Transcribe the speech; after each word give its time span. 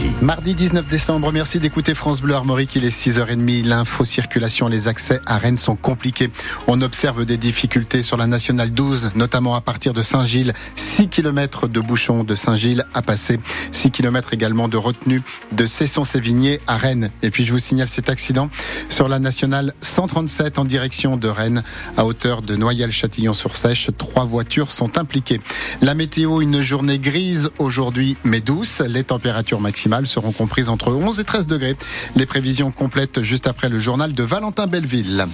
Sarkozy. 0.00 0.09
Mardi 0.22 0.54
19 0.54 0.86
décembre, 0.86 1.32
merci 1.32 1.60
d'écouter 1.60 1.94
France 1.94 2.20
Bleu 2.20 2.34
Armorique, 2.34 2.76
il 2.76 2.84
est 2.84 2.94
6h30. 2.94 3.64
L'info 3.64 4.04
circulation, 4.04 4.68
les 4.68 4.86
accès 4.86 5.18
à 5.24 5.38
Rennes 5.38 5.56
sont 5.56 5.76
compliqués. 5.76 6.30
On 6.66 6.82
observe 6.82 7.24
des 7.24 7.38
difficultés 7.38 8.02
sur 8.02 8.18
la 8.18 8.26
nationale 8.26 8.70
12, 8.70 9.12
notamment 9.14 9.54
à 9.54 9.62
partir 9.62 9.94
de 9.94 10.02
Saint-Gilles. 10.02 10.52
6 10.74 11.08
km 11.08 11.68
de 11.68 11.80
bouchons 11.80 12.22
de 12.22 12.34
Saint-Gilles 12.34 12.84
à 12.92 13.00
passer. 13.00 13.40
6 13.72 13.92
km 13.92 14.34
également 14.34 14.68
de 14.68 14.76
retenue 14.76 15.22
de 15.52 15.64
Cesson-Sévigné 15.64 16.60
à 16.66 16.76
Rennes. 16.76 17.10
Et 17.22 17.30
puis 17.30 17.46
je 17.46 17.52
vous 17.52 17.58
signale 17.58 17.88
cet 17.88 18.10
accident 18.10 18.50
sur 18.90 19.08
la 19.08 19.20
nationale 19.20 19.72
137 19.80 20.58
en 20.58 20.66
direction 20.66 21.16
de 21.16 21.28
Rennes 21.28 21.62
à 21.96 22.04
hauteur 22.04 22.42
de 22.42 22.56
Noyal-Châtillon-sur-Sèche. 22.56 23.88
Trois 23.96 24.24
voitures 24.24 24.70
sont 24.70 24.98
impliquées. 24.98 25.40
La 25.80 25.94
météo, 25.94 26.42
une 26.42 26.60
journée 26.60 26.98
grise 26.98 27.48
aujourd'hui 27.56 28.18
mais 28.22 28.42
douce. 28.42 28.82
Les 28.86 29.04
températures 29.04 29.60
maximales 29.60 30.08
seront 30.10 30.32
comprises 30.32 30.68
entre 30.68 30.92
11 30.92 31.20
et 31.20 31.24
13 31.24 31.46
degrés. 31.46 31.76
Les 32.16 32.26
prévisions 32.26 32.70
complètes 32.70 33.22
juste 33.22 33.46
après 33.46 33.68
le 33.68 33.78
journal 33.78 34.12
de 34.12 34.22
Valentin 34.22 34.66
Belleville. 34.66 35.26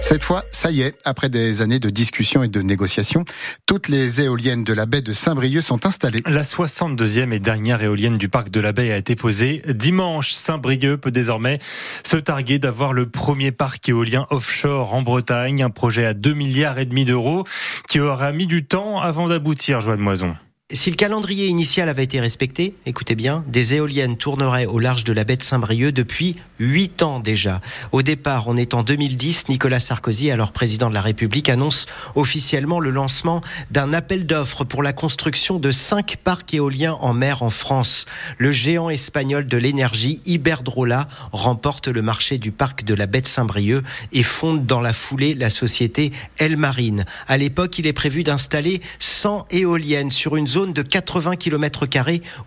Cette 0.00 0.22
fois, 0.22 0.44
ça 0.52 0.70
y 0.70 0.80
est, 0.80 0.94
après 1.04 1.28
des 1.28 1.60
années 1.60 1.80
de 1.80 1.90
discussions 1.90 2.42
et 2.42 2.48
de 2.48 2.62
négociations, 2.62 3.24
toutes 3.66 3.88
les 3.88 4.22
éoliennes 4.22 4.64
de 4.64 4.72
la 4.72 4.86
baie 4.86 5.02
de 5.02 5.12
Saint-Brieuc 5.12 5.60
sont 5.60 5.84
installées. 5.84 6.22
La 6.24 6.42
62e 6.42 7.32
et 7.32 7.40
dernière 7.40 7.82
éolienne 7.82 8.16
du 8.16 8.28
parc 8.28 8.50
de 8.50 8.60
la 8.60 8.72
baie 8.72 8.90
a 8.92 8.96
été 8.96 9.16
posée 9.16 9.62
dimanche. 9.68 10.32
Saint-Brieuc 10.32 10.98
peut 10.98 11.10
désormais 11.10 11.58
se 12.04 12.16
targuer 12.16 12.58
d'avoir 12.58 12.92
le 12.92 13.08
premier 13.08 13.52
parc 13.52 13.88
éolien 13.88 14.26
offshore 14.30 14.94
en 14.94 15.02
Bretagne, 15.02 15.62
un 15.62 15.70
projet 15.70 16.06
à 16.06 16.14
2 16.14 16.32
milliards 16.32 16.78
et 16.78 16.86
demi 16.86 17.04
d'euros 17.04 17.44
qui 17.88 18.00
aura 18.00 18.32
mis 18.32 18.46
du 18.46 18.64
temps 18.64 19.00
avant 19.00 19.28
d'aboutir, 19.28 19.80
Joanne 19.80 20.00
Moison. 20.00 20.36
Si 20.70 20.90
le 20.90 20.96
calendrier 20.96 21.46
initial 21.46 21.88
avait 21.88 22.04
été 22.04 22.20
respecté, 22.20 22.74
écoutez 22.84 23.14
bien, 23.14 23.42
des 23.46 23.74
éoliennes 23.74 24.18
tourneraient 24.18 24.66
au 24.66 24.78
large 24.78 25.02
de 25.02 25.14
la 25.14 25.24
baie 25.24 25.38
de 25.38 25.42
Saint-Brieuc 25.42 25.92
depuis 25.92 26.36
8 26.58 27.02
ans 27.02 27.20
déjà. 27.20 27.62
Au 27.90 28.02
départ, 28.02 28.48
on 28.48 28.56
est 28.58 28.74
en 28.74 28.82
2010, 28.82 29.48
Nicolas 29.48 29.80
Sarkozy, 29.80 30.30
alors 30.30 30.52
président 30.52 30.90
de 30.90 30.94
la 30.94 31.00
République, 31.00 31.48
annonce 31.48 31.86
officiellement 32.16 32.80
le 32.80 32.90
lancement 32.90 33.40
d'un 33.70 33.94
appel 33.94 34.26
d'offres 34.26 34.64
pour 34.64 34.82
la 34.82 34.92
construction 34.92 35.58
de 35.58 35.70
5 35.70 36.18
parcs 36.22 36.52
éoliens 36.52 36.98
en 37.00 37.14
mer 37.14 37.42
en 37.42 37.48
France. 37.48 38.04
Le 38.36 38.52
géant 38.52 38.90
espagnol 38.90 39.46
de 39.46 39.56
l'énergie, 39.56 40.20
Iberdrola, 40.26 41.08
remporte 41.32 41.88
le 41.88 42.02
marché 42.02 42.36
du 42.36 42.52
parc 42.52 42.84
de 42.84 42.92
la 42.92 43.06
baie 43.06 43.22
de 43.22 43.26
Saint-Brieuc 43.26 43.84
et 44.12 44.22
fonde 44.22 44.66
dans 44.66 44.82
la 44.82 44.92
foulée 44.92 45.32
la 45.32 45.48
société 45.48 46.12
El 46.36 46.58
Marine. 46.58 47.06
À 47.26 47.38
l'époque, 47.38 47.78
il 47.78 47.86
est 47.86 47.94
prévu 47.94 48.22
d'installer 48.22 48.82
100 48.98 49.46
éoliennes 49.50 50.10
sur 50.10 50.36
une 50.36 50.46
zone 50.46 50.57
zone 50.58 50.72
de 50.72 50.82
80 50.82 51.36
km 51.36 51.86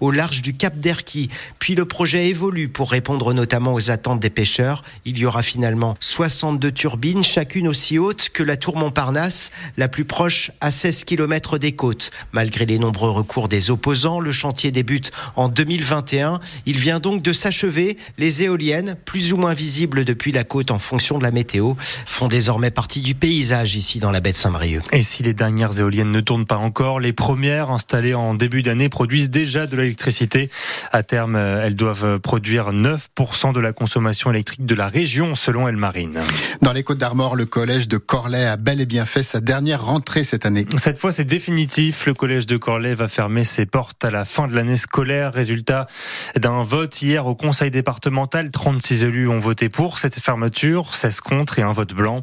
au 0.01 0.11
large 0.11 0.41
du 0.41 0.53
Cap 0.53 0.77
d'Erquy. 0.77 1.29
Puis 1.59 1.75
le 1.75 1.85
projet 1.85 2.27
évolue 2.27 2.67
pour 2.67 2.91
répondre 2.91 3.33
notamment 3.33 3.73
aux 3.73 3.89
attentes 3.89 4.19
des 4.19 4.29
pêcheurs. 4.29 4.83
Il 5.05 5.17
y 5.17 5.25
aura 5.25 5.41
finalement 5.41 5.95
62 6.01 6.73
turbines, 6.73 7.23
chacune 7.23 7.69
aussi 7.69 7.97
haute 7.97 8.27
que 8.33 8.43
la 8.43 8.57
tour 8.57 8.75
Montparnasse, 8.75 9.51
la 9.77 9.87
plus 9.87 10.03
proche 10.03 10.51
à 10.59 10.71
16 10.71 11.05
km 11.05 11.57
des 11.57 11.71
côtes. 11.71 12.11
Malgré 12.33 12.65
les 12.65 12.79
nombreux 12.79 13.11
recours 13.11 13.47
des 13.47 13.71
opposants, 13.71 14.19
le 14.19 14.33
chantier 14.33 14.71
débute 14.71 15.11
en 15.37 15.47
2021. 15.47 16.41
Il 16.65 16.77
vient 16.77 16.99
donc 16.99 17.21
de 17.21 17.31
s'achever. 17.31 17.97
Les 18.17 18.43
éoliennes, 18.43 18.97
plus 19.05 19.31
ou 19.31 19.37
moins 19.37 19.53
visibles 19.53 20.03
depuis 20.03 20.33
la 20.33 20.43
côte 20.43 20.71
en 20.71 20.79
fonction 20.79 21.17
de 21.17 21.23
la 21.23 21.31
météo, 21.31 21.75
font 22.05 22.27
désormais 22.27 22.71
partie 22.71 22.99
du 22.99 23.15
paysage 23.15 23.75
ici 23.75 23.99
dans 23.99 24.11
la 24.11 24.19
baie 24.19 24.33
de 24.33 24.37
Saint-Brieuc. 24.37 24.83
Et 24.91 25.01
si 25.01 25.23
les 25.23 25.33
dernières 25.33 25.79
éoliennes 25.79 26.11
ne 26.11 26.19
tournent 26.19 26.45
pas 26.45 26.57
encore, 26.57 26.99
les 26.99 27.13
premières 27.13 27.71
installées 27.71 28.00
en 28.13 28.33
début 28.33 28.61
d'année 28.61 28.89
produisent 28.89 29.29
déjà 29.29 29.67
de 29.67 29.77
l'électricité. 29.77 30.49
À 30.91 31.03
terme, 31.03 31.35
elles 31.35 31.75
doivent 31.75 32.19
produire 32.19 32.71
9% 32.71 33.53
de 33.53 33.59
la 33.59 33.73
consommation 33.73 34.31
électrique 34.31 34.65
de 34.65 34.75
la 34.75 34.87
région, 34.87 35.35
selon 35.35 35.67
Elmarine. 35.67 36.19
Dans 36.61 36.73
les 36.73 36.83
Côtes 36.83 36.97
d'Armor, 36.97 37.35
le 37.35 37.45
collège 37.45 37.87
de 37.87 37.97
Corlay 37.97 38.45
a 38.45 38.57
bel 38.57 38.81
et 38.81 38.85
bien 38.85 39.05
fait 39.05 39.23
sa 39.23 39.39
dernière 39.39 39.85
rentrée 39.85 40.23
cette 40.23 40.45
année. 40.45 40.65
Cette 40.77 40.97
fois, 40.97 41.11
c'est 41.11 41.25
définitif. 41.25 42.05
Le 42.05 42.13
collège 42.13 42.45
de 42.45 42.57
Corlay 42.57 42.95
va 42.95 43.07
fermer 43.07 43.43
ses 43.43 43.65
portes 43.65 44.03
à 44.03 44.11
la 44.11 44.25
fin 44.25 44.47
de 44.47 44.55
l'année 44.55 44.75
scolaire. 44.75 45.33
Résultat 45.33 45.87
d'un 46.35 46.63
vote 46.63 47.01
hier 47.01 47.25
au 47.25 47.35
conseil 47.35 47.71
départemental. 47.71 48.51
36 48.51 49.03
élus 49.03 49.27
ont 49.27 49.39
voté 49.39 49.69
pour 49.69 49.97
cette 49.97 50.19
fermeture, 50.19 50.95
16 50.95 51.21
contre 51.21 51.59
et 51.59 51.61
un 51.61 51.71
vote 51.71 51.93
blanc. 51.93 52.21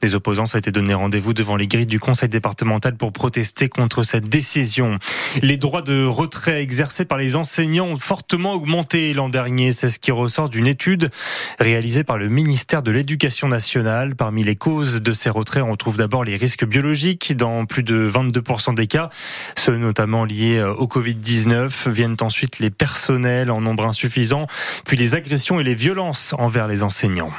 Des 0.00 0.14
opposants 0.14 0.44
ont 0.44 0.58
été 0.58 0.70
donné 0.70 0.94
rendez-vous 0.94 1.34
devant 1.34 1.56
les 1.56 1.66
grilles 1.66 1.86
du 1.86 2.00
conseil 2.00 2.28
départemental 2.28 2.96
pour 2.96 3.12
protester 3.12 3.68
contre 3.68 4.02
cette 4.02 4.28
décision. 4.28 4.98
Les 5.42 5.56
droits 5.56 5.82
de 5.82 6.04
retrait 6.04 6.62
exercés 6.62 7.04
par 7.04 7.18
les 7.18 7.36
enseignants 7.36 7.86
ont 7.86 7.96
fortement 7.96 8.54
augmenté 8.54 9.12
l'an 9.12 9.28
dernier. 9.28 9.72
C'est 9.72 9.88
ce 9.88 9.98
qui 9.98 10.10
ressort 10.10 10.48
d'une 10.48 10.66
étude 10.66 11.10
réalisée 11.58 12.04
par 12.04 12.18
le 12.18 12.28
ministère 12.28 12.82
de 12.82 12.90
l'Éducation 12.90 13.48
nationale. 13.48 14.16
Parmi 14.16 14.44
les 14.44 14.56
causes 14.56 15.00
de 15.02 15.12
ces 15.12 15.30
retraits, 15.30 15.62
on 15.62 15.76
trouve 15.76 15.96
d'abord 15.96 16.24
les 16.24 16.36
risques 16.36 16.64
biologiques 16.64 17.36
dans 17.36 17.66
plus 17.66 17.82
de 17.82 18.10
22% 18.10 18.74
des 18.74 18.86
cas, 18.86 19.10
ceux 19.56 19.76
notamment 19.76 20.24
liés 20.24 20.62
au 20.62 20.86
Covid-19. 20.86 21.88
Viennent 21.88 22.16
ensuite 22.20 22.58
les 22.58 22.70
personnels 22.70 23.50
en 23.50 23.60
nombre 23.60 23.84
insuffisant, 23.84 24.46
puis 24.84 24.96
les 24.96 25.14
agressions 25.14 25.60
et 25.60 25.64
les 25.64 25.74
violences 25.74 26.34
envers 26.38 26.68
les 26.68 26.82
enseignants. 26.82 27.32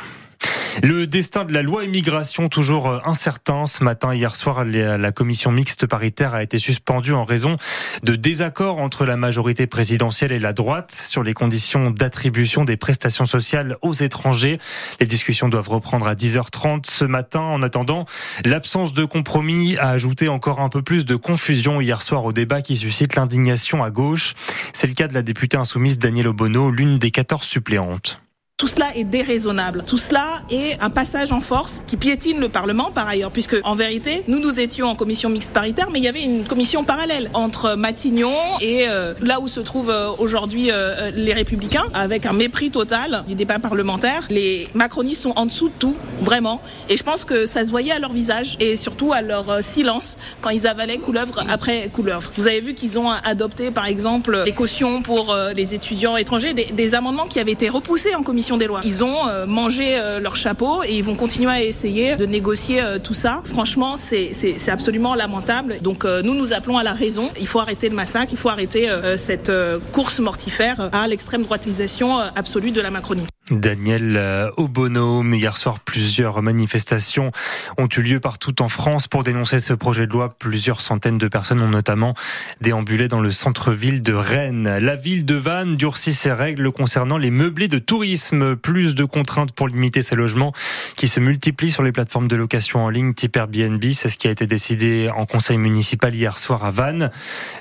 Le 0.83 1.07
destin 1.07 1.45
de 1.45 1.53
la 1.53 1.61
loi 1.61 1.83
immigration 1.83 2.49
toujours 2.49 2.87
euh, 2.87 2.99
incertain. 3.05 3.65
Ce 3.65 3.83
matin, 3.83 4.13
hier 4.13 4.35
soir, 4.35 4.63
la 4.65 5.11
commission 5.11 5.51
mixte 5.51 5.85
paritaire 5.85 6.33
a 6.33 6.43
été 6.43 6.59
suspendue 6.59 7.13
en 7.13 7.25
raison 7.25 7.57
de 8.03 8.15
désaccords 8.15 8.77
entre 8.77 9.05
la 9.05 9.17
majorité 9.17 9.67
présidentielle 9.67 10.31
et 10.31 10.39
la 10.39 10.53
droite 10.53 10.91
sur 10.91 11.23
les 11.23 11.33
conditions 11.33 11.91
d'attribution 11.91 12.63
des 12.63 12.77
prestations 12.77 13.25
sociales 13.25 13.77
aux 13.81 13.93
étrangers. 13.93 14.59
Les 14.99 15.07
discussions 15.07 15.49
doivent 15.49 15.69
reprendre 15.69 16.07
à 16.07 16.15
10h30 16.15 16.85
ce 16.85 17.05
matin. 17.05 17.41
En 17.41 17.61
attendant, 17.61 18.05
l'absence 18.45 18.93
de 18.93 19.05
compromis 19.05 19.77
a 19.77 19.89
ajouté 19.89 20.29
encore 20.29 20.59
un 20.59 20.69
peu 20.69 20.81
plus 20.81 21.05
de 21.05 21.15
confusion 21.15 21.81
hier 21.81 22.01
soir 22.01 22.25
au 22.25 22.33
débat 22.33 22.61
qui 22.61 22.75
suscite 22.75 23.15
l'indignation 23.15 23.83
à 23.83 23.91
gauche. 23.91 24.33
C'est 24.73 24.87
le 24.87 24.93
cas 24.93 25.07
de 25.07 25.13
la 25.13 25.21
députée 25.21 25.57
insoumise 25.57 25.99
Danielle 25.99 26.27
Obono, 26.27 26.71
l'une 26.71 26.97
des 26.97 27.11
14 27.11 27.43
suppléantes. 27.43 28.21
Tout 28.59 28.67
cela 28.67 28.87
est 28.93 29.05
déraisonnable. 29.05 29.85
Tout 29.87 29.97
cela 29.97 30.41
est 30.51 30.77
un 30.81 30.89
passage 30.89 31.31
en 31.31 31.39
force 31.39 31.81
qui 31.87 31.95
piétine 31.95 32.41
le 32.41 32.49
Parlement 32.49 32.91
par 32.93 33.07
ailleurs, 33.07 33.31
puisque 33.31 33.55
en 33.63 33.73
vérité, 33.73 34.21
nous 34.27 34.41
nous 34.41 34.59
étions 34.59 34.87
en 34.87 34.95
commission 34.95 35.29
mixte 35.29 35.53
paritaire, 35.53 35.87
mais 35.93 35.99
il 35.99 36.03
y 36.03 36.09
avait 36.09 36.25
une 36.25 36.43
commission 36.43 36.83
parallèle 36.83 37.31
entre 37.33 37.75
Matignon 37.75 38.33
et 38.59 38.89
euh, 38.89 39.13
là 39.21 39.39
où 39.39 39.47
se 39.47 39.61
trouvent 39.61 39.89
euh, 39.89 40.09
aujourd'hui 40.17 40.71
euh, 40.73 41.09
les 41.15 41.31
Républicains, 41.31 41.85
avec 41.93 42.25
un 42.25 42.33
mépris 42.33 42.69
total 42.69 43.23
du 43.25 43.33
débat 43.33 43.59
parlementaire. 43.59 44.27
Les 44.29 44.67
macronistes 44.73 45.21
sont 45.21 45.33
en 45.37 45.45
dessous 45.45 45.69
de 45.69 45.73
tout, 45.79 45.95
vraiment. 46.21 46.61
Et 46.89 46.97
je 46.97 47.03
pense 47.03 47.23
que 47.23 47.45
ça 47.45 47.63
se 47.63 47.69
voyait 47.69 47.93
à 47.93 47.99
leur 47.99 48.11
visage 48.11 48.57
et 48.59 48.75
surtout 48.75 49.13
à 49.13 49.21
leur 49.21 49.63
silence 49.63 50.17
quand 50.41 50.49
ils 50.49 50.67
avalaient 50.67 50.97
couleuvre 50.97 51.45
après 51.47 51.87
couleuvre. 51.93 52.29
Vous 52.35 52.47
avez 52.47 52.59
vu 52.59 52.73
qu'ils 52.73 52.99
ont 52.99 53.09
adopté, 53.09 53.71
par 53.71 53.85
exemple, 53.85 54.43
des 54.43 54.51
cautions 54.51 55.01
pour 55.01 55.33
les 55.55 55.75
étudiants 55.75 56.17
étrangers, 56.17 56.53
des, 56.53 56.65
des 56.65 56.93
amendements 56.93 57.25
qui 57.25 57.39
avaient 57.39 57.53
été 57.53 57.69
repoussés 57.69 58.15
en 58.15 58.21
commission 58.21 58.48
des 58.57 58.67
lois. 58.67 58.81
Ils 58.83 59.03
ont 59.03 59.27
euh, 59.27 59.45
mangé 59.45 59.97
euh, 59.97 60.19
leur 60.19 60.35
chapeau 60.35 60.83
et 60.83 60.93
ils 60.93 61.03
vont 61.03 61.15
continuer 61.15 61.51
à 61.51 61.61
essayer 61.61 62.15
de 62.15 62.25
négocier 62.25 62.81
euh, 62.81 62.99
tout 62.99 63.13
ça. 63.13 63.41
Franchement, 63.45 63.95
c'est 63.97 64.69
absolument 64.69 65.15
lamentable. 65.15 65.77
Donc 65.81 66.05
nous, 66.05 66.33
nous 66.33 66.53
appelons 66.53 66.77
à 66.77 66.83
la 66.83 66.93
raison. 66.93 67.29
Il 67.39 67.47
faut 67.47 67.59
arrêter 67.59 67.89
le 67.89 67.95
massacre, 67.95 68.31
il 68.31 68.37
faut 68.37 68.49
arrêter 68.49 68.87
cette 69.17 69.51
course 69.91 70.19
mortifère 70.19 70.89
à 70.91 71.07
l'extrême 71.07 71.43
droitisation 71.43 72.17
absolue 72.35 72.71
de 72.71 72.81
la 72.81 72.91
Macronie. 72.91 73.25
Daniel 73.51 74.15
euh, 74.17 74.51
Obono. 74.57 75.23
Hier 75.23 75.57
soir, 75.57 75.79
plusieurs 75.79 76.41
manifestations 76.41 77.31
ont 77.77 77.87
eu 77.95 78.01
lieu 78.01 78.19
partout 78.19 78.61
en 78.61 78.67
France 78.67 79.07
pour 79.07 79.23
dénoncer 79.23 79.59
ce 79.59 79.73
projet 79.73 80.07
de 80.07 80.11
loi. 80.11 80.29
Plusieurs 80.37 80.81
centaines 80.81 81.17
de 81.17 81.27
personnes 81.27 81.61
ont 81.61 81.69
notamment 81.69 82.13
déambulé 82.61 83.07
dans 83.07 83.21
le 83.21 83.31
centre-ville 83.31 84.01
de 84.01 84.13
Rennes. 84.13 84.77
La 84.79 84.95
ville 84.95 85.25
de 85.25 85.35
Vannes 85.35 85.75
durcit 85.75 86.13
ses 86.13 86.31
règles 86.31 86.71
concernant 86.71 87.17
les 87.17 87.31
meublés 87.31 87.67
de 87.67 87.79
tourisme. 87.79 88.55
Plus 88.55 88.95
de 88.95 89.05
contraintes 89.05 89.51
pour 89.51 89.67
limiter 89.67 90.01
ces 90.01 90.15
logements 90.15 90.53
qui 90.95 91.07
se 91.07 91.19
multiplient 91.19 91.71
sur 91.71 91.83
les 91.83 91.91
plateformes 91.91 92.27
de 92.27 92.35
location 92.35 92.85
en 92.85 92.89
ligne 92.89 93.13
type 93.13 93.37
Airbnb. 93.37 93.83
C'est 93.93 94.09
ce 94.09 94.17
qui 94.17 94.27
a 94.27 94.31
été 94.31 94.47
décidé 94.47 95.09
en 95.15 95.25
conseil 95.25 95.57
municipal 95.57 96.13
hier 96.13 96.37
soir 96.37 96.65
à 96.65 96.71
Vannes. 96.71 97.11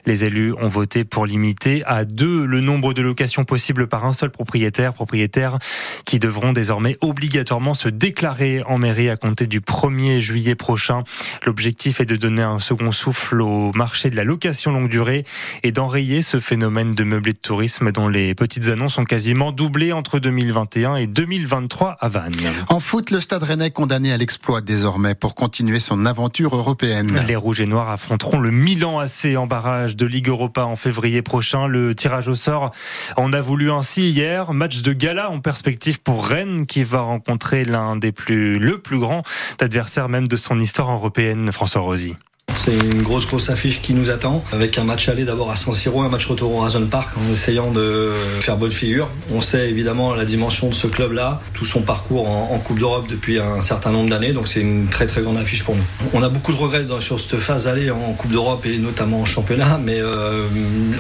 Les 0.07 0.25
élus 0.25 0.55
ont 0.55 0.69
voté 0.69 1.05
pour 1.05 1.27
limiter 1.27 1.83
à 1.87 2.05
deux 2.05 2.47
le 2.47 2.61
nombre 2.61 2.95
de 2.95 3.03
locations 3.03 3.45
possibles 3.45 3.87
par 3.87 4.05
un 4.05 4.13
seul 4.13 4.31
propriétaire. 4.31 4.93
Propriétaire 4.93 5.59
qui 6.05 6.19
devront 6.19 6.53
désormais 6.53 6.97
obligatoirement 7.01 7.75
se 7.75 7.89
déclarer 7.89 8.63
en 8.67 8.79
mairie 8.79 9.11
à 9.11 9.17
compter 9.17 9.47
du 9.47 9.61
1er 9.61 10.21
juillet 10.21 10.55
prochain. 10.55 11.05
L'objectif 11.45 12.01
est 12.01 12.07
de 12.07 12.17
donner 12.17 12.43
un 12.43 12.59
second 12.59 12.93
souffle 12.93 13.41
au 13.41 13.73
marché 13.73 14.11
de 14.11 14.17
la 14.17 14.25
location 14.25 14.73
longue 14.73 14.89
durée 14.89 15.25
et 15.63 15.73
d'enrayer 15.73 16.23
ce 16.23 16.39
phénomène 16.41 16.93
de 16.93 17.05
meublé 17.05 17.33
de 17.33 17.39
tourisme 17.39 17.93
dont 17.93 18.09
les 18.09 18.35
petites 18.35 18.69
annonces 18.69 18.99
ont 18.99 19.05
quasiment 19.05 19.53
doublé 19.53 19.93
entre 19.93 20.19
2021 20.19 20.97
et 20.97 21.07
2023 21.07 21.97
à 22.01 22.09
Vannes. 22.09 22.33
En 22.69 22.81
foot, 22.81 23.11
le 23.11 23.21
Stade 23.21 23.43
Rennais 23.43 23.71
condamné 23.71 24.13
à 24.13 24.17
l'exploit 24.17 24.61
désormais 24.61 25.15
pour 25.15 25.35
continuer 25.35 25.79
son 25.79 26.07
aventure 26.07 26.57
européenne. 26.57 27.25
Les 27.27 27.37
Rouges 27.37 27.61
et 27.61 27.67
Noirs 27.67 27.91
affronteront 27.91 28.39
le 28.41 28.51
Milan 28.51 28.99
AC 28.99 29.37
en 29.37 29.47
barrage 29.47 29.97
de 29.97 30.07
Ligue 30.07 30.29
Europa 30.29 30.65
en 30.65 30.77
février 30.77 31.23
prochain. 31.23 31.67
Le 31.67 31.95
tirage 31.95 32.29
au 32.29 32.35
sort 32.35 32.71
en 33.17 33.33
a 33.33 33.41
voulu 33.41 33.71
ainsi 33.71 34.11
hier. 34.11 34.53
Match 34.53 34.83
de 34.83 34.93
gala 34.93 35.31
en 35.31 35.41
perspective 35.41 35.68
pour 36.03 36.27
Rennes 36.27 36.67
qui 36.67 36.83
va 36.83 37.01
rencontrer 37.01 37.65
l'un 37.65 37.97
des 37.97 38.13
plus, 38.13 38.55
le 38.55 38.79
plus 38.79 38.99
grand 38.99 39.23
adversaire 39.61 40.09
même 40.09 40.29
de 40.29 40.37
son 40.37 40.61
histoire 40.61 40.91
européenne, 40.91 41.51
François 41.53 41.83
Rosy. 41.83 42.17
C'est 42.59 42.75
une 42.75 43.03
grosse 43.03 43.25
grosse 43.25 43.51
affiche 43.51 43.81
qui 43.81 43.95
nous 43.95 44.11
attend 44.11 44.43
avec 44.51 44.79
un 44.79 44.85
match 44.85 45.09
aller 45.09 45.25
d'abord 45.25 45.53
à 45.53 45.55
San 45.55 45.75
Siro, 45.75 46.03
un 46.03 46.09
match 46.09 46.27
retour 46.27 46.53
au 46.53 46.59
Razon 46.59 46.85
Park 46.87 47.17
en 47.17 47.33
essayant 47.33 47.71
de 47.71 48.11
faire 48.41 48.57
bonne 48.57 48.73
figure. 48.73 49.09
On 49.33 49.41
sait 49.41 49.71
évidemment 49.71 50.13
la 50.13 50.25
dimension 50.25 50.69
de 50.69 50.75
ce 50.75 50.89
club-là, 50.89 51.41
tout 51.55 51.65
son 51.65 51.83
parcours 51.83 52.29
en, 52.29 52.59
Coupe 52.59 52.81
d'Europe 52.81 53.07
depuis 53.09 53.39
un 53.39 53.63
certain 53.63 53.93
nombre 53.93 54.11
d'années, 54.11 54.33
donc 54.33 54.49
c'est 54.49 54.61
une 54.61 54.89
très 54.89 55.07
très 55.07 55.23
grande 55.23 55.39
affiche 55.39 55.63
pour 55.63 55.77
nous. 55.77 55.85
On 56.13 56.23
a 56.23 56.29
beaucoup 56.29 56.53
de 56.53 56.57
regrets 56.57 56.85
sur 56.99 57.21
cette 57.21 57.39
phase 57.39 57.69
aller 57.69 57.93
en 57.93 58.13
Coupe 58.15 58.33
d'Europe 58.33 58.67
et 58.67 58.77
notamment 58.79 59.21
en 59.21 59.25
championnat, 59.25 59.79
mais 59.83 60.01
euh, 60.01 60.43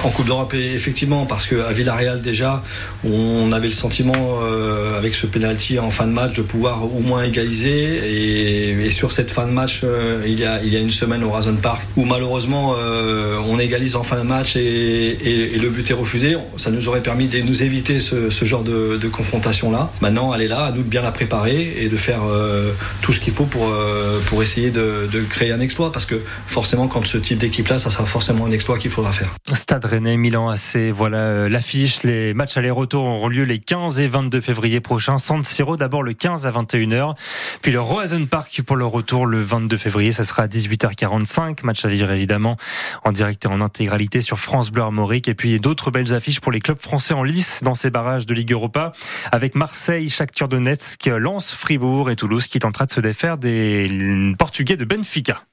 en 0.04 0.10
Coupe 0.10 0.26
d'Europe 0.26 0.54
effectivement 0.54 1.26
parce 1.26 1.46
qu'à 1.46 1.72
Villarreal 1.72 2.20
déjà 2.20 2.62
on 3.04 3.50
avait 3.50 3.66
le 3.66 3.72
sentiment 3.72 4.38
euh, 4.42 4.96
avec 4.96 5.16
ce 5.16 5.26
penalty 5.26 5.80
en 5.80 5.90
fin 5.90 6.06
de 6.06 6.12
match 6.12 6.36
de 6.36 6.42
pouvoir 6.42 6.84
au 6.84 7.00
moins 7.00 7.24
égaliser 7.24 8.84
et, 8.84 8.90
sur 8.90 9.10
cette 9.10 9.32
fin 9.32 9.46
de 9.46 9.52
match 9.52 9.80
euh, 9.82 10.22
il 10.26 10.38
y 10.38 10.44
a 10.44 10.62
il 10.62 10.72
y 10.72 10.76
a 10.76 10.80
une 10.80 10.90
semaine 10.90 11.24
au 11.24 11.30
Razon 11.30 11.47
Park 11.56 11.86
où 11.96 12.04
malheureusement 12.04 12.74
euh, 12.76 13.38
on 13.48 13.58
égalise 13.58 13.96
en 13.96 14.02
fin 14.02 14.16
de 14.16 14.22
match 14.22 14.56
et, 14.56 15.56
le 15.58 15.70
but 15.70 15.90
est 15.90 15.94
refusé. 15.94 16.36
Ça 16.56 16.70
nous 16.70 16.88
aurait 16.88 17.02
permis 17.02 17.28
de 17.28 17.40
nous 17.40 17.62
éviter 17.62 18.00
ce, 18.00 18.44
genre 18.44 18.62
de, 18.62 19.08
confrontation 19.08 19.70
là. 19.70 19.90
Maintenant, 20.00 20.34
elle 20.34 20.42
est 20.42 20.48
là, 20.48 20.66
à 20.66 20.72
nous 20.72 20.82
de 20.82 20.88
bien 20.88 21.02
la 21.02 21.10
préparer 21.10 21.76
et 21.78 21.88
de 21.88 21.96
faire 21.96 22.20
euh, 22.24 22.72
tout 23.02 23.12
ce 23.12 23.20
qu'il 23.20 23.32
faut 23.32 23.44
pour, 23.44 23.68
euh, 23.68 24.20
pour 24.26 24.42
essayer 24.42 24.70
de, 24.70 25.08
créer 25.28 25.52
un 25.52 25.60
exploit 25.60 25.90
parce 25.92 26.06
que 26.06 26.20
forcément 26.46 26.86
quand 26.86 27.04
ce 27.06 27.18
type 27.18 27.38
d'équipe 27.38 27.66
là, 27.68 27.78
ça 27.78 27.90
sera 27.90 28.04
forcément 28.04 28.46
un 28.46 28.52
exploit 28.52 28.78
qu'il 28.78 28.90
faudra 28.90 29.12
faire. 29.12 29.28
Stade 29.52 29.84
Rennais, 29.84 30.16
Milan 30.16 30.48
AC, 30.48 30.90
voilà 30.92 31.48
l'affiche. 31.48 32.02
Les 32.02 32.34
matchs 32.34 32.56
aller-retour 32.56 33.04
auront 33.04 33.28
lieu 33.28 33.44
les 33.44 33.58
15 33.58 33.98
et 34.00 34.06
22 34.06 34.40
février 34.40 34.80
prochains. 34.80 35.18
San 35.18 35.44
Siro 35.44 35.76
d'abord 35.76 36.02
le 36.02 36.12
15 36.12 36.46
à 36.46 36.50
21h, 36.50 37.14
puis 37.62 37.72
le 37.72 37.80
Roazen 37.80 38.26
Park 38.26 38.62
pour 38.62 38.76
le 38.76 38.86
retour 38.86 39.26
le 39.26 39.42
22 39.42 39.76
février, 39.76 40.12
ça 40.12 40.24
sera 40.24 40.44
à 40.44 40.46
18h45. 40.46 41.37
5 41.38 41.62
matchs 41.62 41.84
à 41.84 41.88
vivre 41.88 42.10
évidemment 42.10 42.56
en 43.04 43.12
direct 43.12 43.44
et 43.44 43.48
en 43.48 43.60
intégralité 43.60 44.20
sur 44.20 44.40
France 44.40 44.72
Bleu 44.72 44.82
Armorique. 44.82 45.28
Et 45.28 45.34
puis 45.34 45.60
d'autres 45.60 45.92
belles 45.92 46.12
affiches 46.12 46.40
pour 46.40 46.50
les 46.50 46.58
clubs 46.58 46.80
français 46.80 47.14
en 47.14 47.22
lice 47.22 47.60
dans 47.62 47.76
ces 47.76 47.90
barrages 47.90 48.26
de 48.26 48.34
Ligue 48.34 48.50
Europa 48.50 48.90
avec 49.30 49.54
Marseille, 49.54 50.10
Shakhtar 50.10 50.48
Donetsk, 50.48 51.06
Lens, 51.06 51.54
Fribourg 51.54 52.10
et 52.10 52.16
Toulouse 52.16 52.48
qui 52.48 52.58
tentera 52.58 52.86
de 52.86 52.90
se 52.90 53.00
défaire 53.00 53.38
des 53.38 54.34
Portugais 54.36 54.76
de 54.76 54.84
Benfica. 54.84 55.44